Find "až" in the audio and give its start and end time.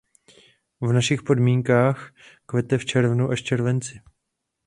3.29-3.43